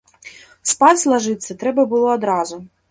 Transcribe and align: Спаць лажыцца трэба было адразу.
Спаць 0.71 1.03
лажыцца 1.13 1.59
трэба 1.61 1.81
было 1.97 2.07
адразу. 2.19 2.55